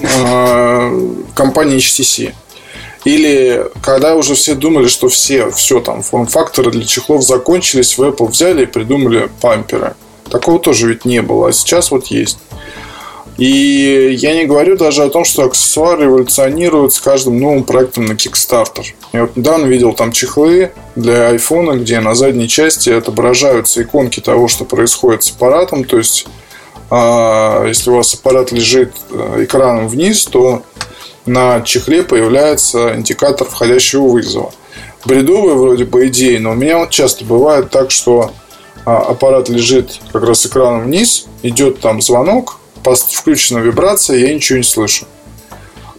э, 0.00 1.14
компании 1.34 1.76
HTC. 1.76 2.32
Или 3.04 3.66
когда 3.82 4.14
уже 4.14 4.34
все 4.34 4.54
думали, 4.54 4.88
что 4.88 5.08
все, 5.08 5.50
все 5.50 5.80
там, 5.80 6.02
форм-факторы 6.02 6.70
для 6.70 6.84
чехлов 6.84 7.22
закончились, 7.22 7.98
в 7.98 8.02
Apple 8.02 8.28
взяли 8.28 8.62
и 8.62 8.66
придумали 8.66 9.30
памперы. 9.42 9.94
Такого 10.30 10.58
тоже 10.58 10.88
ведь 10.88 11.04
не 11.04 11.20
было, 11.20 11.50
а 11.50 11.52
сейчас 11.52 11.90
вот 11.90 12.06
есть. 12.06 12.38
И 13.36 14.14
я 14.16 14.34
не 14.34 14.44
говорю 14.46 14.76
даже 14.76 15.02
о 15.02 15.10
том, 15.10 15.24
что 15.24 15.44
аксессуары 15.44 16.06
эволюционируют 16.06 16.94
с 16.94 17.00
каждым 17.00 17.40
новым 17.40 17.64
проектом 17.64 18.04
на 18.04 18.12
Kickstarter. 18.12 18.84
Я 19.12 19.22
вот 19.22 19.36
недавно 19.36 19.66
видел 19.66 19.92
там 19.92 20.12
чехлы 20.12 20.70
для 20.94 21.34
iPhone, 21.34 21.78
где 21.80 22.00
на 22.00 22.14
задней 22.14 22.48
части 22.48 22.90
отображаются 22.90 23.82
иконки 23.82 24.20
того, 24.20 24.46
что 24.46 24.64
происходит 24.64 25.24
с 25.24 25.30
аппаратом. 25.32 25.84
То 25.84 25.98
есть 25.98 26.26
а 26.90 27.66
если 27.66 27.90
у 27.90 27.96
вас 27.96 28.14
аппарат 28.14 28.52
лежит 28.52 28.92
э, 29.10 29.44
экраном 29.44 29.88
вниз, 29.88 30.26
то 30.26 30.62
на 31.26 31.62
чехле 31.62 32.02
появляется 32.02 32.94
индикатор 32.94 33.48
входящего 33.48 34.06
вызова. 34.08 34.52
Бредовая 35.04 35.54
вроде 35.54 35.84
бы 35.84 36.06
идея, 36.06 36.38
но 36.38 36.52
у 36.52 36.54
меня 36.54 36.78
вот 36.78 36.90
часто 36.90 37.24
бывает 37.24 37.70
так, 37.70 37.90
что 37.90 38.32
а, 38.86 38.98
аппарат 38.98 39.48
лежит 39.48 39.98
как 40.12 40.22
раз 40.22 40.46
экраном 40.46 40.84
вниз, 40.84 41.26
идет 41.42 41.80
там 41.80 42.00
звонок, 42.00 42.58
включена 42.92 43.58
вибрация, 43.58 44.18
я 44.18 44.34
ничего 44.34 44.58
не 44.58 44.64
слышу. 44.64 45.06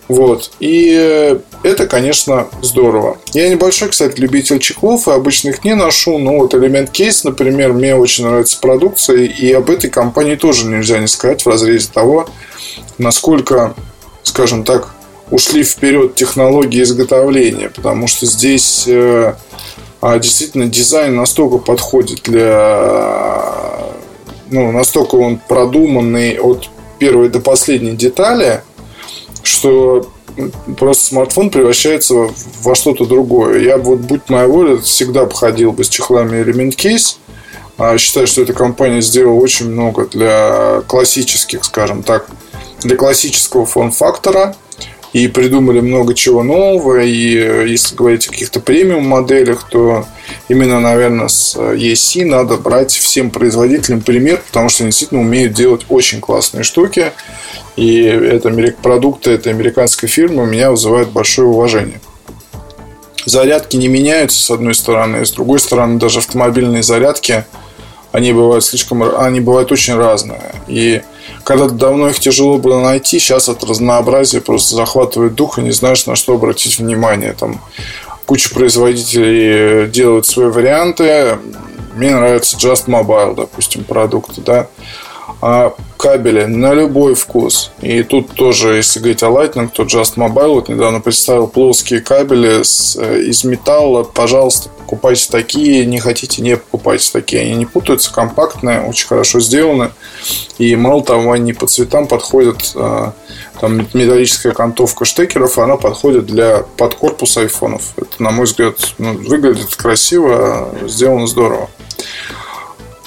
Вот. 0.08 0.52
И 0.60 1.40
это, 1.64 1.88
конечно, 1.88 2.48
здорово. 2.62 3.18
Я 3.34 3.50
небольшой, 3.50 3.90
кстати, 3.90 4.20
любитель 4.20 4.60
чехлов, 4.60 5.08
и 5.08 5.12
обычно 5.12 5.50
их 5.50 5.64
не 5.64 5.74
ношу, 5.74 6.20
но 6.20 6.38
вот 6.38 6.54
элемент 6.54 6.92
кейс, 6.92 7.24
например, 7.24 7.74
мне 7.74 7.96
очень 7.96 8.26
нравится 8.26 8.60
продукция, 8.60 9.24
и 9.24 9.52
об 9.52 9.70
этой 9.70 9.90
компании 9.90 10.36
тоже 10.36 10.68
нельзя 10.68 11.00
не 11.00 11.08
сказать 11.08 11.44
в 11.44 11.50
разрезе 11.50 11.90
того, 11.92 12.30
насколько, 13.00 13.74
скажем 14.22 14.64
так, 14.64 14.94
ушли 15.32 15.64
вперед 15.64 16.14
технологии 16.14 16.84
изготовления, 16.84 17.70
потому 17.70 18.06
что 18.06 18.28
здесь 18.28 18.84
э, 18.86 19.34
а, 20.02 20.20
действительно 20.20 20.68
дизайн 20.68 21.16
настолько 21.16 21.58
подходит 21.58 22.22
для 22.26 23.56
ну, 24.52 24.72
настолько 24.72 25.16
он 25.16 25.38
продуманный 25.38 26.38
от 26.38 26.70
первой 27.00 27.30
до 27.30 27.40
последней 27.40 27.96
детали– 27.96 28.62
что 29.46 30.10
просто 30.78 31.08
смартфон 31.08 31.50
превращается 31.50 32.30
во 32.62 32.76
что-то 32.76 33.06
другое. 33.06 33.62
Я 33.62 33.78
вот, 33.78 34.00
будь 34.00 34.30
моя 34.30 34.48
воля, 34.48 34.78
всегда 34.78 35.22
обходил 35.22 35.72
бы 35.72 35.84
с 35.84 35.90
чехлами 35.90 36.42
элемент 36.42 36.76
кейс. 36.76 37.20
А 37.78 37.98
считаю, 37.98 38.26
что 38.26 38.42
эта 38.42 38.54
компания 38.54 39.02
сделала 39.02 39.36
очень 39.36 39.70
много 39.70 40.08
для 40.08 40.82
классических, 40.88 41.64
скажем 41.66 42.04
так, 42.04 42.28
для 42.82 42.96
классического 42.96 43.66
форм-фактора 43.66 44.56
и 45.14 45.28
придумали 45.28 45.82
много 45.82 46.14
чего 46.14 46.42
нового. 46.42 47.04
И 47.04 47.38
э, 47.38 47.68
если 47.68 47.96
говорить 47.96 48.28
о 48.28 48.32
каких-то 48.32 48.62
премиум 48.62 49.08
моделях, 49.08 49.68
то 49.70 50.06
именно, 50.48 50.80
наверное, 50.80 51.28
с 51.28 51.56
EC 51.56 52.26
надо 52.26 52.58
брать 52.58 52.92
всем 52.92 53.30
производителям 53.30 54.02
пример, 54.02 54.42
потому 54.48 54.70
что 54.70 54.84
они 54.84 54.92
действительно 54.92 55.22
умеют 55.22 55.54
делать 55.54 55.86
очень 55.90 56.22
классные 56.22 56.64
штуки. 56.64 57.12
И 57.76 58.02
это 58.02 58.50
продукты 58.82 59.32
этой 59.32 59.52
американской 59.52 60.08
фирмы 60.08 60.44
у 60.44 60.46
меня 60.46 60.72
вызывают 60.72 61.10
большое 61.10 61.48
уважение. 61.48 62.00
Зарядки 63.26 63.76
не 63.76 63.88
меняются, 63.88 64.42
с 64.42 64.52
одной 64.52 64.76
стороны, 64.76 65.26
с 65.26 65.32
другой 65.32 65.60
стороны, 65.60 66.00
даже 66.00 66.20
автомобильные 66.20 66.84
зарядки, 66.84 67.46
они 68.12 68.32
бывают 68.32 68.64
слишком, 68.64 69.04
они 69.18 69.42
бывают 69.42 69.72
очень 69.72 69.96
разные. 69.96 70.56
И 70.68 71.02
когда 71.44 71.68
давно 71.68 72.10
их 72.10 72.20
тяжело 72.20 72.58
было 72.58 72.80
найти, 72.80 73.20
сейчас 73.20 73.50
от 73.50 73.64
разнообразия 73.64 74.40
просто 74.40 74.76
захватывает 74.76 75.36
дух 75.36 75.60
и 75.60 75.62
не 75.62 75.72
знаешь, 75.72 76.06
на 76.06 76.16
что 76.16 76.34
обратить 76.34 76.80
внимание. 76.80 77.34
Там 77.34 77.60
куча 78.26 78.54
производителей 78.54 79.88
делают 79.88 80.26
свои 80.26 80.50
варианты. 80.50 81.38
Мне 81.96 82.16
нравится 82.16 82.58
Just 82.58 82.88
Mobile, 82.88 83.36
допустим, 83.36 83.84
продукты, 83.84 84.42
да 84.42 84.68
а 85.42 85.74
кабели 85.98 86.46
на 86.46 86.74
любой 86.74 87.16
вкус. 87.16 87.72
И 87.82 88.04
тут 88.04 88.32
тоже, 88.34 88.76
если 88.76 89.00
говорить 89.00 89.24
о 89.24 89.28
Lightning, 89.28 89.70
то 89.74 89.84
Just 89.84 90.16
Mobile 90.16 90.54
вот 90.56 90.70
недавно 90.70 91.00
представил 91.00 91.48
плоские 91.48 92.02
кабели 92.02 92.64
с, 92.64 92.96
э, 92.96 93.22
из 93.22 93.44
металла. 93.44 94.04
Пожалуйста, 94.04 94.70
покупайте 94.70 95.28
такие. 95.32 95.86
Не 95.86 96.00
хотите, 96.00 96.42
не 96.42 96.58
покупайте 96.58 97.12
такие. 97.12 97.42
Они 97.42 97.56
не 97.56 97.66
путаются, 97.66 98.14
компактные, 98.14 98.82
очень 98.82 99.08
хорошо 99.08 99.40
сделаны. 99.40 99.92
И 100.58 100.76
мало 100.76 101.04
того, 101.04 101.32
они 101.32 101.54
по 101.54 101.68
цветам 101.68 102.08
подходят. 102.08 102.74
Э, 102.76 103.12
там 103.60 103.78
металлическая 103.94 104.52
окантовка 104.52 105.06
штекеров, 105.06 105.58
она 105.58 105.78
подходит 105.78 106.26
для 106.26 106.66
подкорпуса 106.78 107.42
айфонов. 107.42 107.94
Это, 107.96 108.22
на 108.22 108.32
мой 108.32 108.46
взгляд, 108.46 108.76
ну, 108.98 109.14
выглядит 109.14 109.76
красиво, 109.76 110.70
сделано 110.88 111.26
здорово. 111.26 111.70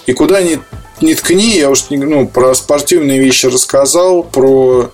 И 0.06 0.14
куда 0.14 0.38
они 0.38 0.58
не 1.02 1.14
ткни, 1.14 1.59
я 1.59 1.71
уж 1.71 1.90
не, 1.90 1.97
ну, 1.97 2.26
про 2.26 2.55
спортивные 2.55 3.19
вещи 3.19 3.47
рассказал, 3.47 4.23
про 4.23 4.90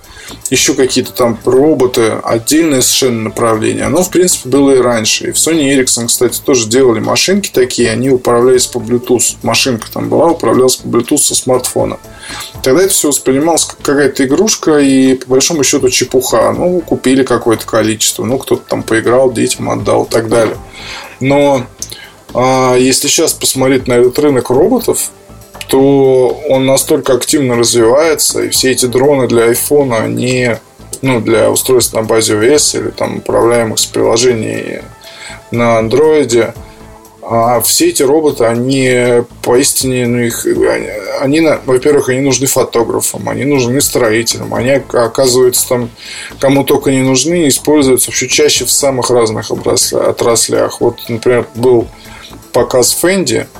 еще 0.49 0.73
какие-то 0.73 1.11
там 1.11 1.37
роботы, 1.45 2.13
отдельное 2.23 2.81
совершенно 2.81 3.23
направление. 3.23 3.85
Оно, 3.85 4.03
в 4.03 4.09
принципе, 4.09 4.49
было 4.49 4.71
и 4.71 4.79
раньше. 4.79 5.27
И 5.27 5.31
в 5.31 5.35
Sony 5.35 5.75
Ericsson, 5.75 6.07
кстати, 6.07 6.39
тоже 6.39 6.67
делали 6.67 6.99
машинки 6.99 7.49
такие, 7.53 7.91
они 7.91 8.09
управлялись 8.09 8.65
по 8.65 8.79
Bluetooth. 8.79 9.35
Машинка 9.43 9.91
там 9.91 10.09
была, 10.09 10.31
управлялась 10.31 10.77
по 10.77 10.87
Bluetooth 10.87 11.17
со 11.17 11.35
смартфона. 11.35 11.97
Тогда 12.63 12.83
это 12.83 12.93
все 12.93 13.09
воспринималось 13.09 13.65
как 13.65 13.77
какая-то 13.81 14.25
игрушка 14.25 14.79
и, 14.79 15.15
по 15.15 15.31
большому 15.31 15.63
счету, 15.63 15.89
чепуха. 15.89 16.51
Ну, 16.51 16.81
купили 16.81 17.23
какое-то 17.23 17.65
количество, 17.65 18.23
ну, 18.23 18.37
кто-то 18.37 18.63
там 18.67 18.83
поиграл, 18.83 19.31
детям 19.31 19.69
отдал 19.69 20.05
и 20.05 20.09
так 20.09 20.29
далее. 20.29 20.57
Но 21.19 21.65
а, 22.33 22.75
если 22.75 23.07
сейчас 23.07 23.33
посмотреть 23.33 23.87
на 23.87 23.93
этот 23.93 24.17
рынок 24.19 24.49
роботов, 24.49 25.11
то 25.67 26.41
он 26.49 26.65
настолько 26.65 27.13
активно 27.13 27.55
развивается, 27.55 28.43
и 28.43 28.49
все 28.49 28.71
эти 28.71 28.85
дроны 28.85 29.27
для 29.27 29.51
iPhone, 29.51 29.95
они 29.95 30.55
ну, 31.01 31.19
для 31.21 31.51
устройств 31.51 31.93
на 31.93 32.03
базе 32.03 32.35
OS 32.35 32.79
или 32.79 32.89
там 32.89 33.17
управляемых 33.17 33.79
с 33.79 33.85
приложений 33.85 34.81
на 35.51 35.77
андроиде, 35.77 36.53
а 37.27 37.59
все 37.61 37.89
эти 37.89 38.03
роботы, 38.03 38.45
они 38.45 39.23
поистине, 39.41 40.05
ну, 40.05 40.19
их, 40.19 40.45
они, 40.45 40.89
они 41.21 41.49
во-первых, 41.65 42.09
они 42.09 42.19
нужны 42.19 42.45
фотографам, 42.45 43.27
они 43.27 43.45
нужны 43.45 43.81
строителям, 43.81 44.53
они, 44.53 44.69
оказывается, 44.69 45.67
там, 45.67 45.89
кому 46.39 46.63
только 46.63 46.91
не 46.91 47.01
нужны, 47.01 47.47
используются 47.47 48.11
все 48.11 48.27
чаще 48.27 48.65
в 48.65 48.71
самых 48.71 49.09
разных 49.09 49.49
отраслях. 49.49 50.81
Вот, 50.81 50.99
например, 51.09 51.47
был 51.55 51.87
показ 52.51 52.95
Fendi– 53.01 53.47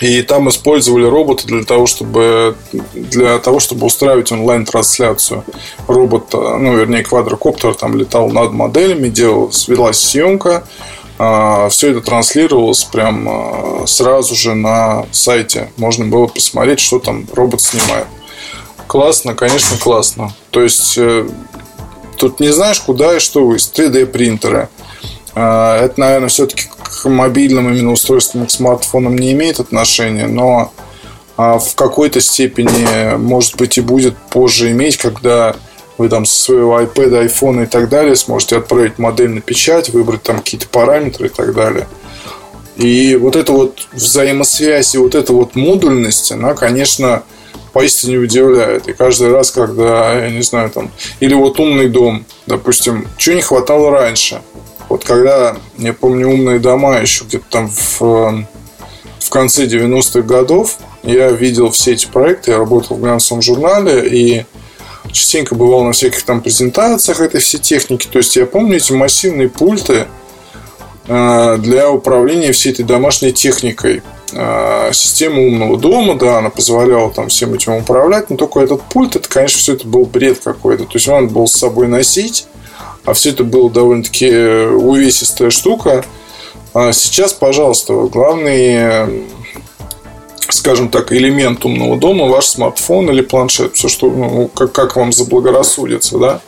и 0.00 0.22
там 0.22 0.48
использовали 0.48 1.04
робота 1.04 1.46
для 1.46 1.64
того, 1.64 1.86
чтобы 1.86 2.56
для 2.72 3.38
того, 3.38 3.58
чтобы 3.58 3.86
устраивать 3.86 4.30
онлайн-трансляцию. 4.30 5.44
Робот, 5.88 6.32
ну, 6.32 6.76
вернее, 6.76 7.02
квадрокоптер 7.02 7.74
там 7.74 7.96
летал 7.96 8.28
над 8.30 8.52
моделями, 8.52 9.08
делал, 9.08 9.50
велась 9.66 9.98
съемка. 9.98 10.64
А, 11.18 11.68
Все 11.68 11.90
это 11.90 12.00
транслировалось 12.00 12.84
прям 12.84 13.28
а, 13.28 13.86
сразу 13.86 14.36
же 14.36 14.54
на 14.54 15.06
сайте. 15.10 15.72
Можно 15.76 16.06
было 16.06 16.28
посмотреть, 16.28 16.78
что 16.78 17.00
там 17.00 17.26
робот 17.32 17.60
снимает. 17.60 18.06
Классно, 18.86 19.34
конечно, 19.34 19.76
классно. 19.78 20.32
То 20.50 20.62
есть, 20.62 20.96
э, 20.96 21.28
тут 22.16 22.40
не 22.40 22.48
знаешь, 22.48 22.80
куда 22.80 23.16
и 23.16 23.18
что 23.18 23.44
вы. 23.44 23.56
3D 23.56 24.06
принтеры. 24.06 24.68
А, 25.34 25.84
это, 25.84 26.00
наверное, 26.00 26.28
все-таки 26.28 26.64
к 26.88 27.08
мобильным 27.08 27.68
именно 27.68 27.92
устройствам, 27.92 28.46
к 28.46 28.50
смартфонам 28.50 29.16
не 29.16 29.32
имеет 29.32 29.60
отношения, 29.60 30.26
но 30.26 30.72
а, 31.36 31.58
в 31.58 31.74
какой-то 31.74 32.20
степени, 32.20 33.16
может 33.16 33.56
быть, 33.56 33.78
и 33.78 33.80
будет 33.80 34.16
позже 34.30 34.70
иметь, 34.70 34.96
когда 34.96 35.54
вы 35.98 36.08
там 36.08 36.24
со 36.24 36.44
своего 36.44 36.80
iPad, 36.80 37.26
iPhone 37.26 37.64
и 37.64 37.66
так 37.66 37.88
далее 37.88 38.16
сможете 38.16 38.58
отправить 38.58 38.98
модель 38.98 39.30
на 39.30 39.40
печать, 39.40 39.90
выбрать 39.90 40.22
там 40.22 40.38
какие-то 40.38 40.68
параметры 40.68 41.26
и 41.26 41.30
так 41.30 41.54
далее. 41.54 41.86
И 42.76 43.16
вот 43.16 43.34
эта 43.34 43.52
вот 43.52 43.88
взаимосвязь 43.92 44.94
и 44.94 44.98
вот 44.98 45.16
эта 45.16 45.32
вот 45.32 45.56
модульность, 45.56 46.30
она, 46.30 46.54
конечно, 46.54 47.24
поистине 47.72 48.18
удивляет. 48.18 48.88
И 48.88 48.92
каждый 48.92 49.32
раз, 49.32 49.50
когда, 49.50 50.14
я 50.14 50.30
не 50.30 50.42
знаю, 50.42 50.70
там, 50.70 50.90
или 51.18 51.34
вот 51.34 51.58
умный 51.58 51.88
дом, 51.88 52.24
допустим, 52.46 53.08
чего 53.16 53.34
не 53.36 53.42
хватало 53.42 53.90
раньше. 53.90 54.40
Вот 54.88 55.04
когда, 55.04 55.56
я 55.76 55.92
помню, 55.92 56.28
умные 56.28 56.58
дома 56.58 56.98
еще 56.98 57.24
где-то 57.24 57.44
там 57.50 57.68
в, 57.68 58.00
в 59.20 59.30
конце 59.30 59.66
90-х 59.66 60.22
годов, 60.22 60.78
я 61.02 61.30
видел 61.30 61.70
все 61.70 61.92
эти 61.92 62.06
проекты, 62.06 62.52
я 62.52 62.58
работал 62.58 62.96
в 62.96 63.00
глянцевом 63.00 63.42
журнале, 63.42 64.08
и 64.08 64.44
частенько 65.12 65.54
бывал 65.54 65.84
на 65.84 65.92
всяких 65.92 66.22
там 66.22 66.40
презентациях 66.40 67.20
этой 67.20 67.40
всей 67.40 67.58
техники. 67.58 68.08
То 68.10 68.18
есть 68.18 68.36
я 68.36 68.46
помню 68.46 68.76
эти 68.76 68.92
массивные 68.92 69.48
пульты 69.48 70.06
э, 71.06 71.56
для 71.58 71.90
управления 71.90 72.52
всей 72.52 72.72
этой 72.72 72.84
домашней 72.84 73.32
техникой. 73.32 74.02
Э, 74.32 74.90
система 74.92 75.40
умного 75.40 75.78
дома, 75.78 76.18
да, 76.18 76.38
она 76.38 76.50
позволяла 76.50 77.10
там 77.10 77.28
всем 77.28 77.54
этим 77.54 77.74
управлять, 77.74 78.30
но 78.30 78.36
только 78.36 78.60
этот 78.60 78.82
пульт, 78.82 79.16
это, 79.16 79.28
конечно, 79.28 79.58
все 79.58 79.74
это 79.74 79.86
был 79.86 80.04
бред 80.04 80.40
какой-то. 80.42 80.84
То 80.84 80.94
есть 80.94 81.08
он 81.08 81.28
было 81.28 81.46
с 81.46 81.52
собой 81.52 81.88
носить, 81.88 82.46
а 83.08 83.14
все 83.14 83.30
это 83.30 83.42
было 83.42 83.70
довольно-таки 83.70 84.30
увесистая 84.30 85.50
штука. 85.50 86.04
А 86.74 86.92
сейчас, 86.92 87.32
пожалуйста, 87.32 87.94
главный 87.94 89.26
скажем 90.50 90.88
так, 90.88 91.12
элемент 91.12 91.64
умного 91.64 91.98
дома, 91.98 92.26
ваш 92.26 92.46
смартфон 92.46 93.10
или 93.10 93.20
планшет, 93.20 93.76
все, 93.76 93.88
что, 93.88 94.10
ну, 94.10 94.48
как, 94.48 94.72
как 94.72 94.96
вам 94.96 95.12
заблагорассудится, 95.12 96.18
да. 96.18 96.40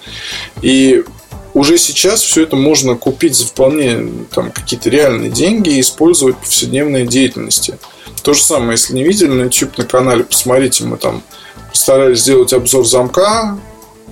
И 0.62 1.05
уже 1.52 1.76
сейчас 1.76 2.23
все 2.23 2.45
это 2.45 2.57
можно 2.57 2.95
купить 2.95 3.37
за 3.37 3.47
вполне 3.47 4.09
там, 4.35 4.52
какие-то 4.52 4.88
реальные 4.88 5.31
деньги 5.31 5.71
и 5.71 5.81
использовать 5.81 6.37
в 6.37 6.40
повседневной 6.40 7.07
деятельности. 7.07 7.79
То 8.23 8.33
же 8.33 8.43
самое, 8.43 8.73
если 8.73 8.95
не 8.95 9.05
видели 9.05 9.29
на 9.29 9.43
YouTube 9.45 9.76
на 9.76 9.85
канале, 9.85 10.25
посмотрите, 10.25 10.85
мы 10.85 10.97
там 10.97 11.23
постарались 11.71 12.21
сделать 12.21 12.55
обзор 12.55 12.87
замка, 12.87 13.59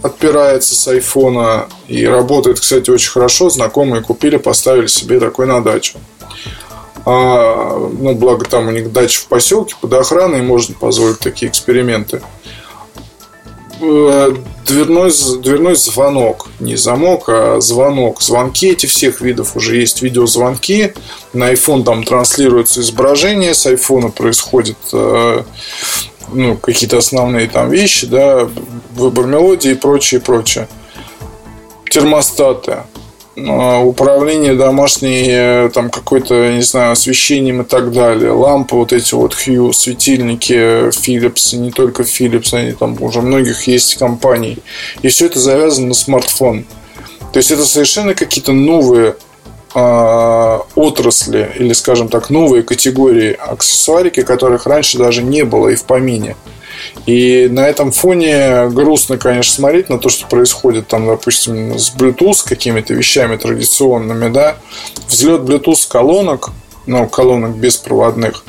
отпирается 0.03 0.75
с 0.75 0.89
айфона 0.89 1.69
и 1.87 2.07
работает, 2.07 2.61
кстати, 2.61 2.91
очень 2.91 3.11
хорошо. 3.11 3.51
Знакомые 3.51 4.03
купили, 4.03 4.37
поставили 4.37 4.87
себе 4.87 5.21
такой 5.21 5.47
на 5.47 5.63
дачу. 5.63 5.99
А, 7.05 7.79
ну, 7.79 8.15
благо 8.15 8.45
там 8.45 8.69
у 8.69 8.71
них 8.71 8.93
дача 8.93 9.21
в 9.21 9.27
поселке 9.27 9.75
под 9.81 9.93
охраной, 9.95 10.43
можно 10.43 10.75
позволить 10.75 11.19
такие 11.21 11.51
эксперименты. 11.51 12.21
Э, 13.81 14.35
дверной, 14.67 15.13
дверной 15.41 15.77
звонок, 15.77 16.49
не 16.59 16.77
замок, 16.77 17.25
а 17.29 17.61
звонок. 17.61 18.21
Звонки 18.21 18.69
эти 18.69 18.87
всех 18.87 19.21
видов 19.21 19.57
уже 19.57 19.77
есть 19.77 20.03
видеозвонки. 20.03 20.95
На 21.33 21.53
iPhone 21.53 21.85
там 21.85 22.03
транслируется 22.03 22.81
изображение, 22.81 23.55
с 23.55 23.67
iPhone 23.67 24.11
происходит 24.11 24.77
э, 24.93 25.45
ну, 26.33 26.57
какие-то 26.57 26.99
основные 26.99 27.49
там 27.49 27.71
вещи, 27.71 28.07
да, 28.07 28.49
выбор 28.95 29.27
мелодии 29.27 29.73
и 29.73 29.75
прочее, 29.75 30.21
прочее. 30.21 30.69
Термостаты. 31.91 32.79
А, 33.47 33.81
управление 33.81 34.55
домашней, 34.55 35.27
э, 35.29 35.71
там 35.73 35.91
какой-то, 35.91 36.53
не 36.53 36.63
знаю, 36.63 36.93
освещением 36.93 37.63
и 37.63 37.65
так 37.65 37.93
далее. 37.93 38.33
Лампы, 38.33 38.75
вот 38.75 38.93
эти 38.93 39.15
вот 39.15 39.35
Hue, 39.35 39.73
светильники 39.73 40.89
Philips, 40.89 41.57
не 41.57 41.71
только 41.71 42.03
Philips, 42.03 42.55
они 42.55 42.73
там 42.73 43.01
уже 43.01 43.21
многих 43.21 43.69
есть 43.69 43.97
компаний. 43.97 44.59
И 45.03 45.09
все 45.09 45.27
это 45.27 45.39
завязано 45.39 45.89
на 45.89 45.95
смартфон. 45.95 46.65
То 47.33 47.37
есть 47.37 47.51
это 47.51 47.65
совершенно 47.65 48.15
какие-то 48.15 48.53
новые 48.53 49.11
э, 49.11 49.15
отрасли 49.75 51.53
или, 51.59 51.73
скажем 51.73 52.09
так, 52.09 52.31
новые 52.31 52.63
категории 52.63 53.33
аксессуарики, 53.33 54.23
которых 54.23 54.67
раньше 54.67 54.99
даже 54.99 55.23
не 55.23 55.45
было 55.45 55.69
и 55.69 55.75
в 55.75 55.85
помине. 55.85 56.37
И 57.07 57.49
на 57.51 57.67
этом 57.67 57.91
фоне 57.93 58.69
грустно, 58.71 59.19
конечно, 59.19 59.53
смотреть 59.55 59.89
на 59.89 59.99
то, 59.99 60.09
что 60.09 60.27
происходит 60.27 60.89
там, 60.89 61.07
допустим, 61.07 61.79
с 61.79 61.95
Bluetooth, 61.95 62.47
какими-то 62.47 62.95
вещами 62.95 63.37
традиционными, 63.37 64.33
да. 64.33 64.57
Взлет 65.09 65.43
Bluetooth 65.43 65.87
колонок, 65.89 66.51
ну, 66.87 67.07
колонок 67.09 67.57
беспроводных, 67.57 68.45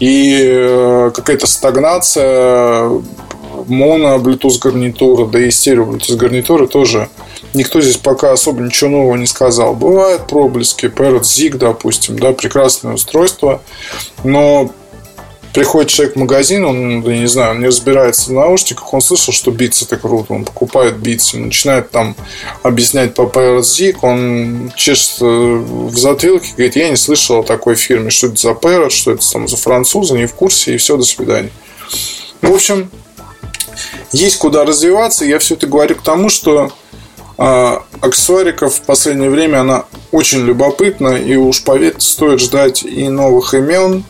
и 0.00 0.40
э, 0.42 1.10
какая-то 1.14 1.46
стагнация 1.46 2.90
моно 3.66 4.16
Bluetooth 4.16 4.58
гарнитуры, 4.60 5.26
да 5.26 5.40
и 5.40 5.50
стерео 5.50 5.84
Bluetooth 5.84 6.16
гарнитуры 6.16 6.66
тоже 6.66 7.08
никто 7.54 7.80
здесь 7.80 7.96
пока 7.96 8.32
особо 8.32 8.62
ничего 8.62 8.90
нового 8.90 9.16
не 9.16 9.26
сказал. 9.26 9.74
Бывают 9.74 10.26
проблески, 10.26 10.86
Parrot 10.86 11.22
Zig, 11.22 11.56
допустим, 11.56 12.18
да, 12.18 12.32
прекрасное 12.32 12.94
устройство, 12.94 13.62
но 14.22 14.70
приходит 15.54 15.90
человек 15.90 16.16
в 16.16 16.18
магазин, 16.18 16.64
он, 16.64 17.08
я 17.08 17.18
не 17.18 17.28
знаю, 17.28 17.52
он 17.52 17.60
не 17.60 17.68
разбирается 17.68 18.30
в 18.30 18.32
наушниках, 18.32 18.92
он 18.92 19.00
слышал, 19.00 19.32
что 19.32 19.52
Beats 19.52 19.84
это 19.84 19.96
круто, 19.96 20.34
он 20.34 20.44
покупает 20.44 20.96
Beats, 20.96 21.38
начинает 21.38 21.90
там 21.90 22.16
объяснять 22.64 23.14
по 23.14 23.22
Parrot 23.22 23.96
он 24.02 24.72
чешется 24.76 25.24
в 25.24 25.96
затылке, 25.96 26.52
говорит, 26.56 26.74
я 26.74 26.90
не 26.90 26.96
слышал 26.96 27.38
о 27.38 27.42
такой 27.44 27.76
фирме, 27.76 28.10
что 28.10 28.26
это 28.26 28.36
за 28.36 28.50
Parrot, 28.50 28.90
что 28.90 29.12
это 29.12 29.30
там 29.30 29.46
за 29.46 29.56
французы, 29.56 30.18
не 30.18 30.26
в 30.26 30.34
курсе, 30.34 30.74
и 30.74 30.76
все, 30.76 30.96
до 30.96 31.04
свидания. 31.04 31.50
В 32.42 32.52
общем, 32.52 32.90
есть 34.10 34.38
куда 34.38 34.64
развиваться, 34.64 35.24
я 35.24 35.38
все 35.38 35.54
это 35.54 35.68
говорю 35.68 35.94
к 35.94 36.02
тому, 36.02 36.28
что 36.28 36.72
а, 37.36 37.82
аксессуариков 38.00 38.74
в 38.74 38.82
последнее 38.82 39.30
время 39.30 39.60
она 39.60 39.84
очень 40.12 40.44
любопытна, 40.44 41.16
и 41.16 41.34
уж 41.36 41.64
поверьте, 41.64 42.00
стоит 42.00 42.40
ждать 42.40 42.84
и 42.84 43.08
новых 43.08 43.54
имен, 43.54 44.04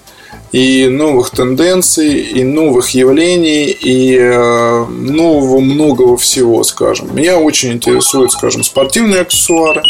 и 0.52 0.86
новых 0.86 1.30
тенденций, 1.30 2.20
и 2.20 2.44
новых 2.44 2.90
явлений, 2.90 3.70
и 3.70 4.16
э, 4.16 4.84
нового 4.86 5.58
многого 5.58 6.16
всего, 6.16 6.62
скажем. 6.62 7.16
Меня 7.16 7.38
очень 7.38 7.72
интересуют, 7.72 8.30
скажем, 8.30 8.62
спортивные 8.62 9.22
аксессуары. 9.22 9.82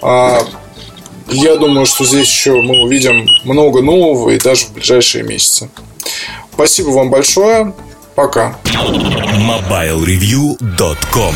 А, 0.00 0.38
я 1.26 1.56
думаю, 1.56 1.86
что 1.86 2.04
здесь 2.04 2.28
еще 2.28 2.62
мы 2.62 2.82
увидим 2.82 3.26
много 3.44 3.82
нового 3.82 4.30
и 4.30 4.38
даже 4.38 4.66
в 4.66 4.74
ближайшие 4.74 5.24
месяцы. 5.24 5.68
Спасибо 6.52 6.90
вам 6.90 7.10
большое. 7.10 7.74
Пока. 8.14 8.56
MobileReview.com 8.64 11.34